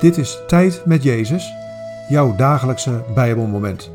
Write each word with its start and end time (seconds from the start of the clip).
Dit 0.00 0.16
is 0.16 0.38
Tijd 0.46 0.86
met 0.86 1.02
Jezus, 1.02 1.52
jouw 2.08 2.36
dagelijkse 2.36 3.04
Bijbelmoment. 3.14 3.92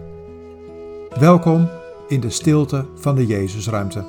Welkom 1.19 1.69
in 2.07 2.19
de 2.19 2.29
stilte 2.29 2.89
van 2.95 3.15
de 3.15 3.25
Jezusruimte. 3.25 4.05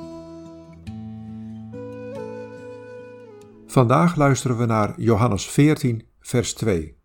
Vandaag 3.67 4.17
luisteren 4.17 4.59
we 4.59 4.65
naar 4.67 5.01
Johannes 5.01 5.47
14, 5.47 6.09
vers 6.21 6.55
2. 6.55 6.99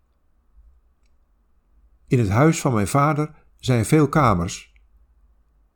In 2.08 2.20
het 2.20 2.30
huis 2.30 2.62
van 2.62 2.74
mijn 2.74 2.88
vader 2.88 3.34
zijn 3.56 3.86
veel 3.86 4.10
kamers. 4.10 4.74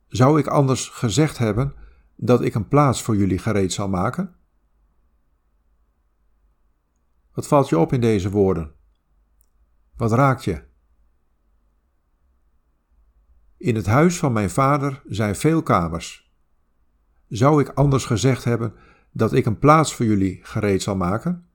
Zou 0.08 0.38
ik 0.38 0.46
anders 0.46 0.88
gezegd 0.88 1.38
hebben 1.38 1.74
dat 2.16 2.42
ik 2.42 2.54
een 2.54 2.68
plaats 2.68 3.02
voor 3.02 3.16
jullie 3.16 3.38
gereed 3.38 3.72
zal 3.72 3.88
maken? 3.88 4.34
Wat 7.32 7.46
valt 7.46 7.68
je 7.68 7.78
op 7.78 7.92
in 7.92 8.00
deze 8.00 8.30
woorden? 8.30 8.75
Wat 9.96 10.12
raakt 10.12 10.44
je? 10.44 10.64
In 13.56 13.74
het 13.74 13.86
huis 13.86 14.18
van 14.18 14.32
mijn 14.32 14.50
vader 14.50 15.02
zijn 15.06 15.36
veel 15.36 15.62
kamers. 15.62 16.34
Zou 17.28 17.60
ik 17.60 17.68
anders 17.68 18.04
gezegd 18.04 18.44
hebben 18.44 18.74
dat 19.12 19.32
ik 19.32 19.46
een 19.46 19.58
plaats 19.58 19.94
voor 19.94 20.06
jullie 20.06 20.40
gereed 20.42 20.82
zal 20.82 20.96
maken? 20.96 21.50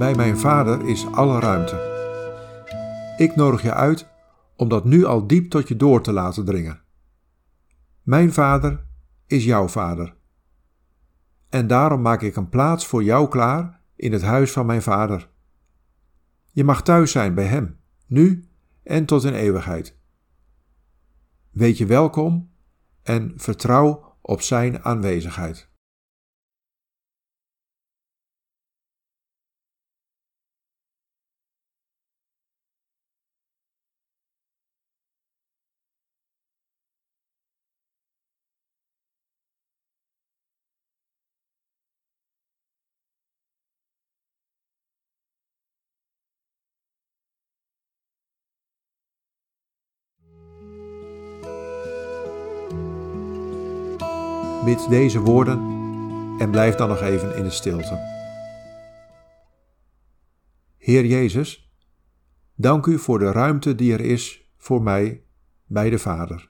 Bij 0.00 0.14
mijn 0.14 0.38
vader 0.38 0.88
is 0.88 1.06
alle 1.12 1.40
ruimte. 1.40 1.76
Ik 3.16 3.36
nodig 3.36 3.62
je 3.62 3.74
uit 3.74 4.08
om 4.56 4.68
dat 4.68 4.84
nu 4.84 5.04
al 5.04 5.26
diep 5.26 5.50
tot 5.50 5.68
je 5.68 5.76
door 5.76 6.02
te 6.02 6.12
laten 6.12 6.44
dringen. 6.44 6.80
Mijn 8.02 8.32
vader 8.32 8.86
is 9.26 9.44
jouw 9.44 9.68
vader. 9.68 10.16
En 11.48 11.66
daarom 11.66 12.02
maak 12.02 12.22
ik 12.22 12.36
een 12.36 12.48
plaats 12.48 12.86
voor 12.86 13.02
jou 13.02 13.28
klaar 13.28 13.80
in 13.96 14.12
het 14.12 14.22
huis 14.22 14.52
van 14.52 14.66
mijn 14.66 14.82
vader. 14.82 15.30
Je 16.52 16.64
mag 16.64 16.82
thuis 16.82 17.10
zijn 17.10 17.34
bij 17.34 17.46
hem, 17.46 17.80
nu 18.06 18.44
en 18.82 19.06
tot 19.06 19.24
in 19.24 19.34
eeuwigheid. 19.34 19.96
Weet 21.50 21.78
je 21.78 21.86
welkom 21.86 22.50
en 23.02 23.32
vertrouw 23.36 24.16
op 24.20 24.40
zijn 24.40 24.84
aanwezigheid. 24.84 25.69
Bid 54.64 54.88
deze 54.88 55.20
woorden 55.20 55.58
en 56.38 56.50
blijf 56.50 56.74
dan 56.74 56.88
nog 56.88 57.00
even 57.00 57.36
in 57.36 57.42
de 57.42 57.50
stilte. 57.50 57.98
Heer 60.76 61.04
Jezus, 61.04 61.70
dank 62.54 62.86
u 62.86 62.98
voor 62.98 63.18
de 63.18 63.32
ruimte 63.32 63.74
die 63.74 63.92
er 63.92 64.00
is 64.00 64.50
voor 64.56 64.82
mij 64.82 65.22
bij 65.66 65.90
de 65.90 65.98
Vader. 65.98 66.49